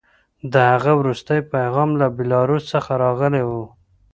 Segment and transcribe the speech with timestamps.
[0.53, 3.51] د هغه وروستی پیغام له بیلاروس څخه راغلی و